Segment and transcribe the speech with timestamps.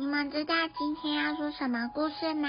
[0.00, 2.48] 你们知道今天要说什么故事吗？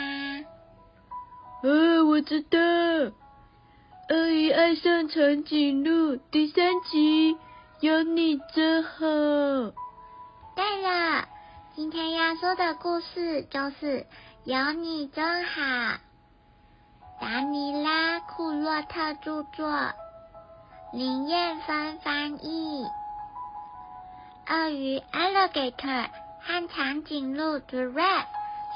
[1.64, 2.60] 呃，我知道，
[4.08, 7.36] 《鳄鱼爱上长颈鹿》第三集，
[7.80, 9.00] 有你真好。
[10.56, 11.28] 对了，
[11.74, 14.06] 今天要说的故事就是
[14.44, 15.62] 有你真好。
[17.20, 19.92] 达尼拉·库洛特著作，
[20.94, 22.86] 林燕芬翻译。
[24.48, 26.10] 鳄鱼 Alligator
[26.42, 28.26] 和长颈鹿 Giraffe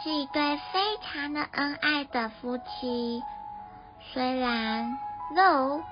[0.04, 3.24] 是一对非常的恩爱的夫妻。
[4.14, 4.98] 虽然
[5.36, 5.84] l o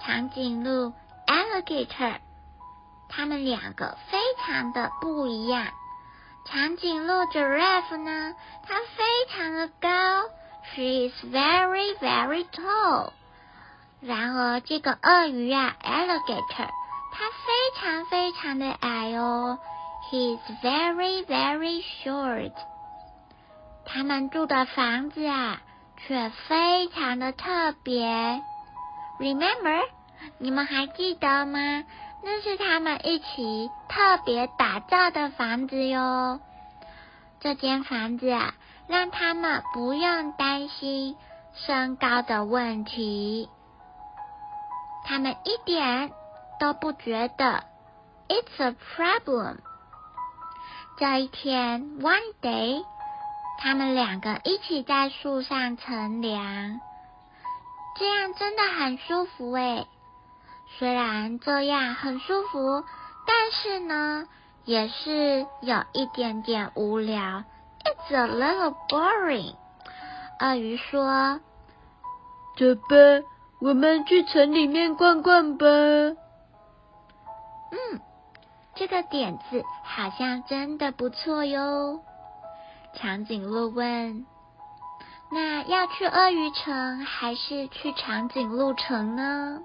[0.00, 0.92] 长颈鹿
[1.26, 2.16] Alligator
[3.08, 5.66] 他们两个非常的不一样。
[6.44, 8.34] 长颈鹿 Giraffe 呢，
[8.66, 10.28] 它非常的高
[10.74, 13.12] ，She is very very tall。
[14.00, 16.68] 然而这个鳄鱼啊，Alligator。
[17.10, 19.58] 它非常非常的矮哦
[20.10, 22.52] He's very very short。
[23.84, 25.60] 他们住的房子啊，
[25.96, 28.42] 却非常的特别。
[29.18, 29.82] Remember，
[30.38, 31.84] 你们还记得吗？
[32.22, 36.40] 那是他们一起特别打造的房子哟。
[37.40, 38.54] 这间房子啊，
[38.86, 41.16] 让他们不用担心
[41.54, 43.48] 身高的问题。
[45.04, 46.10] 他们一点。
[46.60, 47.62] 都不觉得
[48.28, 49.58] ，It's a problem。
[50.98, 52.84] 这一天，One day，
[53.60, 56.80] 他们两个一起在树上乘凉，
[57.96, 59.86] 这样真的很舒服诶。
[60.76, 62.82] 虽然这样很舒服，
[63.28, 64.26] 但是呢，
[64.64, 67.44] 也是有一点点无聊。
[67.84, 69.54] It's a little boring。
[70.40, 71.38] 鳄鱼说
[72.58, 72.96] ：“走吧，
[73.60, 75.64] 我们去城里面逛逛吧。”
[77.70, 78.00] 嗯，
[78.78, 82.00] 这个点子好像真的不错哟。
[82.94, 84.24] 长颈鹿问
[85.32, 89.58] ：“那要去鳄鱼城还是去长颈鹿城呢？”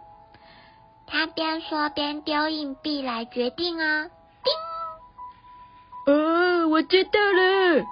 [1.05, 4.07] 他边说边丢硬币来决定啊。
[6.05, 6.13] 叮！
[6.13, 7.85] 哦，我知道了，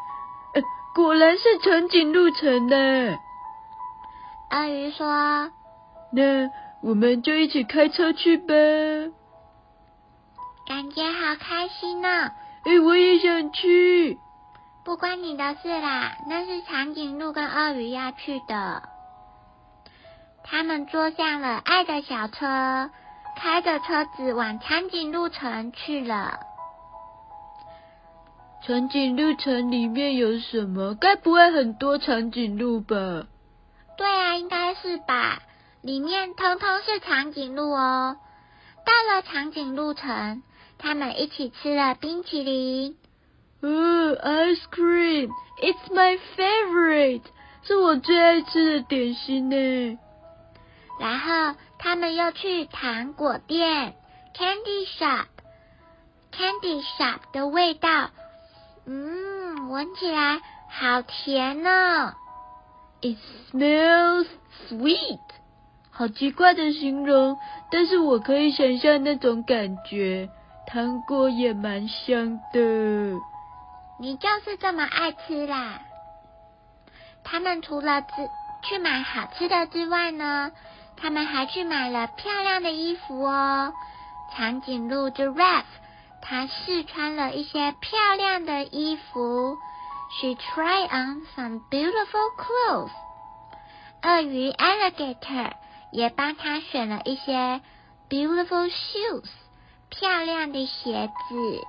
[0.96, 2.76] 果然是长颈鹿城呢。
[4.50, 5.52] 鳄鱼说
[6.12, 6.50] ：“那
[6.82, 8.54] 我们就一起开车去吧。”
[10.72, 12.32] 感觉好开心呢！
[12.64, 14.18] 哎，我也想去。
[14.86, 18.82] 不关你的事啦，那是长颈鹿跟鳄鱼要去的。
[20.46, 22.90] 他们坐上了爱的小车，
[23.36, 26.40] 开着车子往长颈鹿城去了。
[28.66, 30.96] 长颈鹿城里面有什么？
[30.96, 33.26] 该不会很多长颈鹿吧？
[33.98, 35.42] 对啊，应该是吧。
[35.82, 38.16] 里面通通是长颈鹿哦。
[38.86, 40.42] 到了长颈鹿城。
[40.78, 42.98] 他们一起吃了冰淇淋。
[43.62, 47.22] 哦，ice cream，it's my favorite，
[47.64, 50.00] 是我最爱吃的点心呢。
[51.00, 53.96] 然后他们又去糖果店
[54.36, 58.10] ，candy shop，candy shop 的味道，
[58.86, 62.16] 嗯，闻起来好甜呢。
[63.02, 63.18] It
[63.52, 64.28] smells
[64.70, 65.20] sweet，
[65.92, 67.38] 好奇怪的形容，
[67.72, 70.30] 但是我可以想象那种感觉。
[70.68, 72.60] 糖果也蛮香的，
[74.00, 75.82] 你就是这么爱吃啦。
[77.24, 78.08] 他们除了吃
[78.64, 80.52] 去买好吃的之外呢，
[80.98, 83.74] 他们还去买了漂亮的衣服哦。
[84.34, 85.66] 长颈鹿 Giraffe
[86.22, 89.58] 它试穿了一些漂亮的衣服
[90.20, 92.92] ，She tried on some beautiful clothes。
[94.04, 95.52] 鳄鱼 Alligator
[95.92, 97.62] 也帮他选了一些
[98.10, 99.30] beautiful shoes。
[99.92, 101.68] 漂亮的鞋子，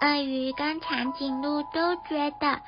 [0.00, 2.60] 鳄鱼跟长颈鹿都觉得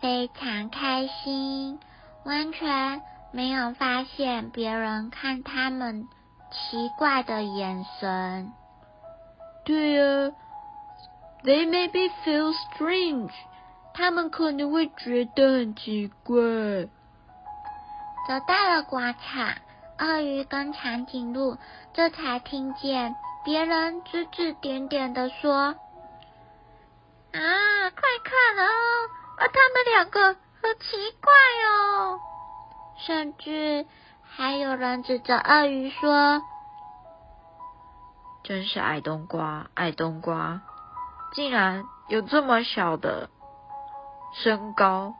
[0.00, 1.78] 非常开心，
[2.24, 3.02] 完全
[3.32, 6.08] 没有发现别人看他们
[6.50, 8.50] 奇怪的眼神。
[9.66, 10.32] 对啊
[11.44, 13.30] ，They maybe feel strange，
[13.92, 16.34] 他们可能会觉得很奇怪。
[18.26, 19.54] 走到了广场，
[19.98, 21.58] 鳄鱼跟长颈鹿
[21.92, 23.14] 这才听见。
[23.44, 25.52] 别人指指点点的说
[27.32, 27.38] ：“啊，
[27.90, 28.70] 快看哦，
[29.36, 31.32] 啊，他两个好奇怪
[31.68, 32.20] 哦。
[32.96, 33.86] 甚至
[34.22, 36.42] 还有人指着鳄鱼说
[38.42, 40.62] ：“真是矮冬瓜，矮冬瓜，
[41.34, 43.28] 竟然有这么小的
[44.32, 45.14] 身高，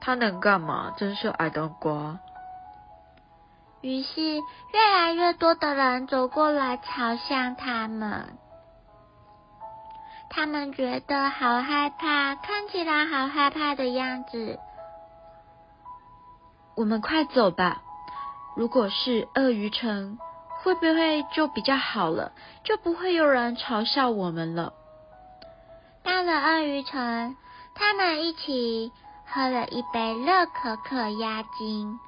[0.00, 0.94] 他能干嘛？
[0.96, 2.18] 真是矮冬瓜。”
[3.86, 4.20] 于是，
[4.72, 8.36] 越来越多的人走过来朝向他们。
[10.28, 14.58] 他们觉得好害怕，看起来好害怕的样子。
[16.74, 17.80] 我们快走吧！
[18.56, 20.18] 如果是鳄鱼城，
[20.64, 22.32] 会不会就比较好了？
[22.64, 24.72] 就不会有人嘲笑我们了。
[26.02, 27.36] 到了鳄鱼城，
[27.76, 28.90] 他们一起
[29.24, 32.00] 喝了一杯热可可压惊。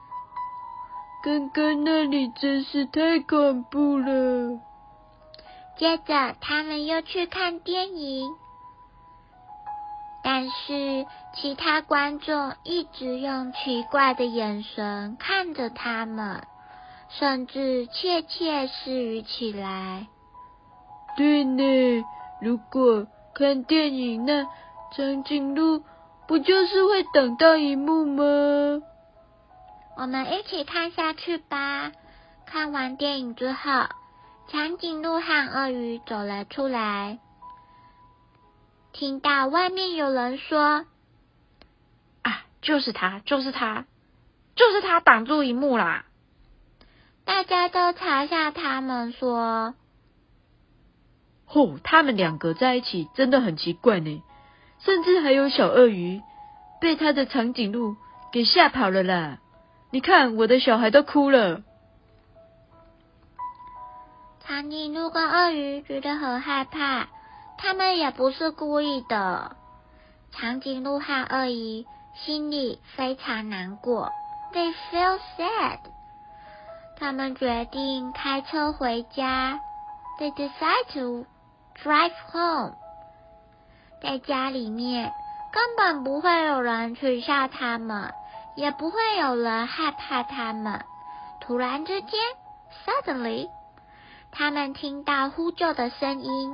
[1.23, 4.61] 刚刚那里真是太恐怖了。
[5.77, 8.31] 接着，他们又去看电影，
[10.23, 16.43] 但是其他观众一直用奇怪的眼神看着他们，
[17.09, 20.07] 甚至窃窃私语起来。
[21.17, 22.05] 对呢，
[22.41, 24.47] 如果看电影，那
[24.97, 25.83] 长颈鹿
[26.29, 28.83] 不就是会挡到一幕吗？
[29.99, 31.91] 我们一起看下去吧。
[32.47, 33.87] 看完电影之后。
[34.51, 37.19] 长颈鹿和鳄鱼走了出来，
[38.95, 40.87] 听到外面有人说
[42.25, 43.85] ：“啊，就是他，就是他，
[44.57, 46.07] 就是他挡住一幕啦！”
[47.27, 49.75] 大家都嘲笑他们说
[51.53, 54.23] ：“哦，他们两个在一起真的很奇怪呢。”
[54.81, 56.23] 甚至还有小鳄鱼
[56.81, 57.97] 被他的长颈鹿
[58.33, 59.41] 给吓跑了啦！
[59.91, 61.63] 你看，我的小孩都哭了。
[64.41, 67.07] 长颈鹿跟鳄鱼觉得很害怕，
[67.57, 69.57] 他们也不是故意的。
[70.31, 74.13] 长颈鹿和鳄鱼心里非常难过
[74.53, 75.79] ，They feel sad。
[76.99, 79.59] 他们决定开车回家
[80.19, 81.27] ，They decide to
[81.83, 82.75] drive home。
[84.03, 85.13] 在家里面
[85.53, 88.13] 根本不会有人取笑他们，
[88.59, 90.85] 也不会有人害怕他们。
[91.41, 92.11] 突然之间
[92.85, 93.49] ，Suddenly。
[94.33, 96.53] 他们听到呼救的声音，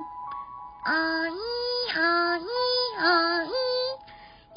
[0.85, 3.51] 啊一啊一啊一，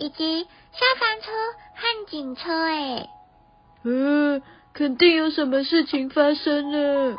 [0.04, 1.32] 以及消防车
[1.74, 2.66] 和警车。
[2.66, 3.10] 哎，
[3.84, 7.16] 嗯，肯定有什么事情发生了。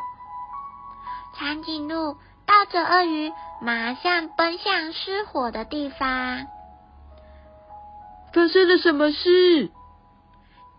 [1.39, 2.13] 长颈鹿
[2.45, 6.45] 抱着鳄鱼，马上奔向失火的地方。
[8.31, 9.71] 发生了什么事？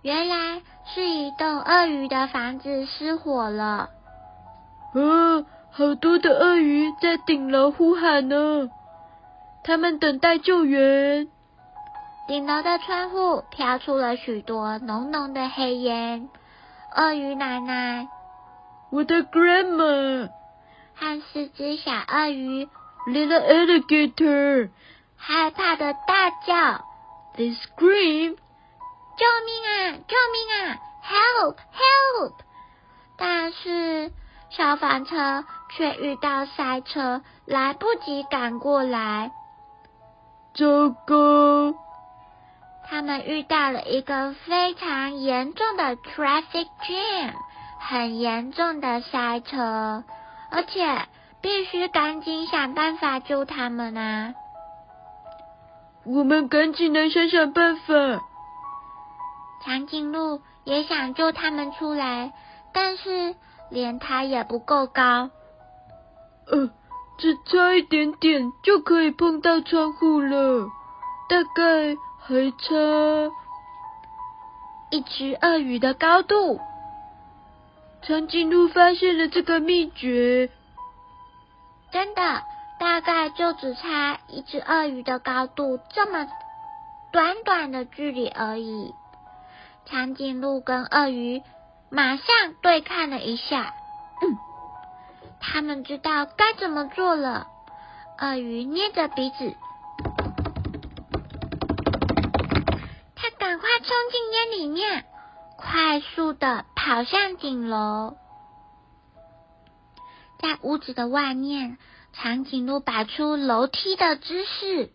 [0.02, 0.62] 原来
[0.94, 3.90] 是一栋鳄鱼的房子失火了。
[4.94, 5.46] 啊！
[5.72, 8.68] 好多的鳄鱼在顶楼呼喊呢，
[9.62, 11.28] 他们等待救援。
[12.26, 16.28] 顶楼的窗户飘出了许多浓浓的黑烟。
[16.96, 18.08] 鳄鱼奶奶，
[18.90, 20.28] 我的 grandma，
[20.96, 22.68] 和四只小鳄鱼
[23.06, 24.70] ，little alligator，
[25.16, 26.84] 害怕的大叫
[27.36, 28.36] ，they scream，
[29.20, 30.00] 救命啊！
[30.08, 32.32] 救命啊！Help！Help！
[33.18, 34.10] 但是。
[34.52, 35.44] 消防车
[35.76, 39.30] 却遇到塞车，来不及赶过来。
[40.54, 41.72] 糟糕！
[42.88, 47.34] 他们遇到了一个非常严重的 traffic jam，
[47.78, 50.02] 很严重的塞车，
[50.50, 51.06] 而且
[51.40, 54.34] 必须赶紧想办法救他们啊！
[56.04, 57.94] 我们赶紧来想想办法。
[59.64, 62.32] 长颈鹿也想救他们出来，
[62.72, 63.34] 但是。
[63.72, 65.30] 连它也不够高，
[66.50, 66.70] 呃，
[67.18, 70.66] 只差一点点就可以碰到窗户了，
[71.28, 73.30] 大概还差
[74.90, 76.58] 一只鳄鱼的高度。
[78.02, 80.50] 长颈鹿发现了这个秘诀，
[81.92, 82.42] 真的，
[82.80, 86.26] 大概就只差一只鳄鱼的高度这么
[87.12, 88.92] 短短的距离而已。
[89.86, 91.42] 长颈鹿跟鳄鱼。
[91.92, 93.74] 马上对看了一下，
[94.22, 94.38] 嗯，
[95.40, 97.48] 他们知道该怎么做了。
[98.20, 99.56] 鳄鱼捏着鼻子，
[103.16, 105.04] 他赶快冲进烟里面，
[105.56, 108.16] 快速的跑向顶楼。
[110.38, 111.76] 在屋子的外面，
[112.12, 114.92] 长颈鹿摆出楼梯的姿势。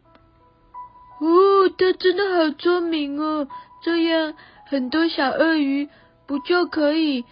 [1.19, 3.49] 哦，它真的好聪明哦！
[3.83, 4.33] 这样
[4.65, 5.89] 很多小鳄鱼。
[6.27, 7.23] 不就可以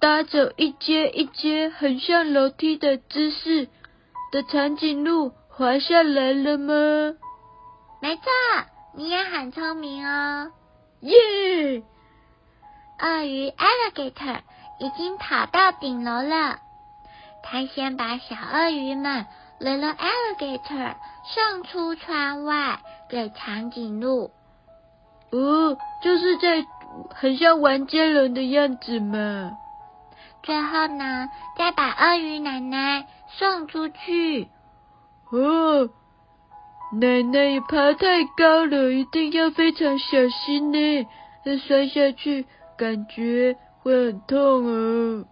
[0.00, 3.68] 搭着一阶一阶很像楼梯的姿势
[4.32, 6.72] 的长颈鹿滑下来了吗？
[8.00, 8.22] 没错，
[8.94, 10.50] 你也很聪明哦。
[11.00, 11.82] 耶！
[13.02, 14.38] 鳄鱼 Alligator
[14.80, 16.60] 已经跑到顶楼了，
[17.42, 19.26] 他先把小鳄鱼们
[19.60, 20.94] Little Alligator
[21.26, 22.80] 送出窗外
[23.10, 24.30] 给长颈鹿。
[25.32, 26.64] 哦，就是在
[27.10, 29.58] 很像玩接龙的样子嘛。
[30.42, 34.48] 最后呢，再把鳄鱼奶奶送出去。
[35.30, 35.90] 哦，
[37.00, 41.06] 奶奶也爬太高了，一定要非常小心呢，
[41.44, 42.46] 那摔下去
[42.78, 45.24] 感觉会很痛哦。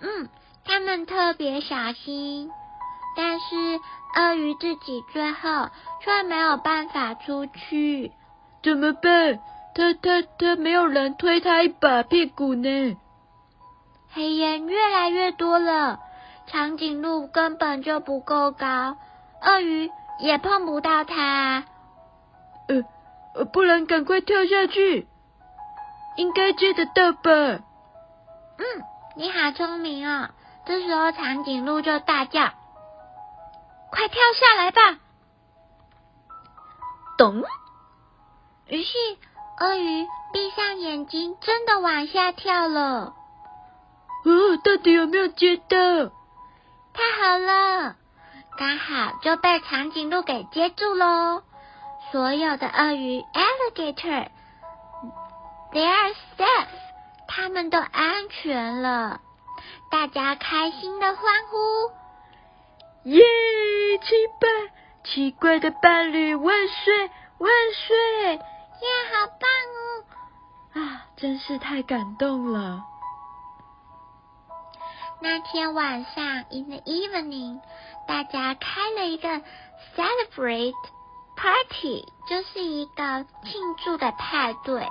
[0.00, 0.28] 嗯，
[0.64, 2.50] 他们特别小心，
[3.16, 3.80] 但是
[4.16, 5.70] 鳄鱼自己最后
[6.02, 8.12] 却没有办法出去。
[8.62, 9.40] 怎么办？
[9.76, 12.96] 他他他没有人推他一把屁股呢。
[14.08, 16.00] 黑烟越来越多了，
[16.46, 18.96] 长颈鹿根本就不够高，
[19.42, 19.90] 鳄鱼
[20.20, 21.64] 也碰不到它。
[22.68, 22.82] 呃
[23.34, 25.06] 呃，不然赶快跳下去，
[26.16, 27.30] 应该接得到吧？
[27.30, 28.64] 嗯，
[29.14, 30.30] 你好聪明哦！
[30.64, 32.40] 这时候长颈鹿就大叫
[33.92, 34.98] ：“快跳下来吧！”
[37.18, 37.44] 咚！
[38.68, 38.92] 于是
[39.58, 43.14] 鳄鱼闭上眼睛，真的往下跳了。
[44.24, 45.76] 哦，到底有没有接到？
[46.92, 47.96] 太好了，
[48.58, 51.42] 刚好就被长颈鹿给接住喽！
[52.10, 54.28] 所有的鳄鱼 alligator
[55.72, 56.66] they are safe，
[57.28, 59.20] 他们都安全了，
[59.90, 63.10] 大家开心的欢呼！
[63.10, 63.22] 耶！
[64.02, 64.48] 奇怪，
[65.04, 68.40] 奇怪的伴侣万岁万岁！
[68.80, 70.80] 耶，好棒哦！
[70.80, 72.84] 啊，真是太感动了。
[75.20, 77.60] 那天晚上，in the evening，
[78.06, 79.40] 大家开了一个
[79.96, 80.74] celebrate
[81.36, 84.86] party，就是一个庆祝的派对。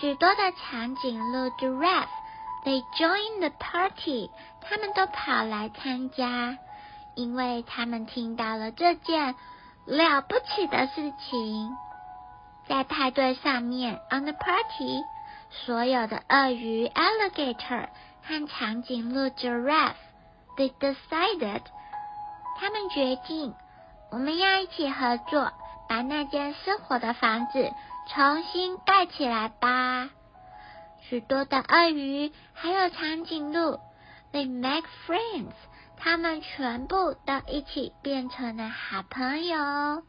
[0.00, 4.30] 许多的长颈鹿 giraffe，they join the party，
[4.62, 6.58] 他们都跑来参加，
[7.14, 9.36] 因为他们听到了这件
[9.84, 11.76] 了不起的事情。
[12.68, 15.02] 在派对上面，on the party，
[15.50, 17.88] 所有的鳄鱼 alligator。
[18.24, 21.62] 和长颈鹿 giraffe，they decided，
[22.56, 23.52] 他们决定
[24.12, 25.50] 我们要一起合作，
[25.88, 27.72] 把那间失火的房子
[28.08, 30.08] 重新盖起来吧。
[31.00, 33.80] 许多的鳄鱼还有长颈鹿
[34.32, 35.50] ，they make friends，
[35.96, 40.04] 他们全部都一起变成了好朋友。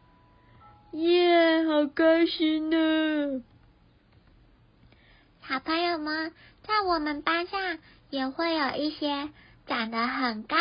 [0.93, 3.43] 耶，好开心呢！
[5.47, 6.33] 小朋友们，
[6.63, 7.77] 在我们班上。
[8.09, 9.29] 也会有一些
[9.65, 10.55] 长得很高，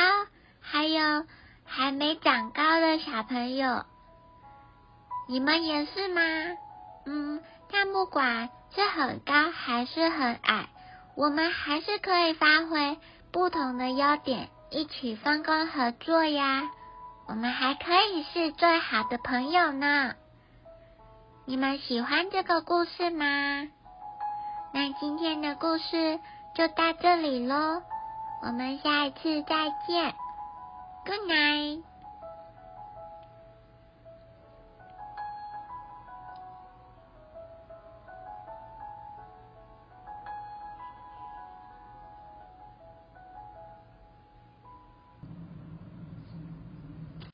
[0.62, 1.26] 还有
[1.66, 3.84] 还没长高的小朋友。
[5.28, 6.22] 你们也是吗？
[7.04, 10.70] 嗯，但不管是很高还是很矮，
[11.14, 12.98] 我们还是可以发挥
[13.32, 16.70] 不同的优点，一起分工合作呀。
[17.26, 20.14] 我们还可以是最好的朋友呢。
[21.52, 23.26] 你们喜欢这个故事吗？
[24.72, 26.18] 那今天的故事。
[26.54, 27.82] 就到这里喽，
[28.40, 30.14] 我们下一次再见
[31.04, 31.82] ，Good night。